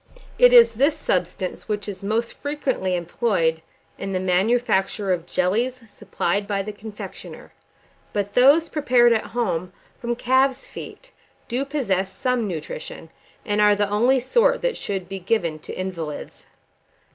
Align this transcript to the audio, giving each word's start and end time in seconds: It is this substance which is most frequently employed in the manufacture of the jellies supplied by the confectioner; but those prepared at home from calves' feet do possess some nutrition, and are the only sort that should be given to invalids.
It 0.39 0.51
is 0.51 0.73
this 0.73 0.97
substance 0.97 1.69
which 1.69 1.87
is 1.87 2.03
most 2.03 2.33
frequently 2.33 2.95
employed 2.95 3.61
in 3.99 4.13
the 4.13 4.19
manufacture 4.19 5.13
of 5.13 5.27
the 5.27 5.31
jellies 5.31 5.83
supplied 5.91 6.47
by 6.47 6.63
the 6.63 6.71
confectioner; 6.71 7.53
but 8.11 8.33
those 8.33 8.67
prepared 8.67 9.13
at 9.13 9.27
home 9.37 9.73
from 9.99 10.15
calves' 10.15 10.65
feet 10.65 11.11
do 11.47 11.63
possess 11.65 12.11
some 12.11 12.47
nutrition, 12.47 13.11
and 13.45 13.61
are 13.61 13.75
the 13.75 13.91
only 13.91 14.19
sort 14.19 14.63
that 14.63 14.75
should 14.75 15.07
be 15.07 15.19
given 15.19 15.59
to 15.59 15.71
invalids. 15.79 16.47